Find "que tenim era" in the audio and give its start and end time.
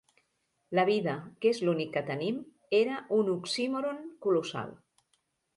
1.97-2.97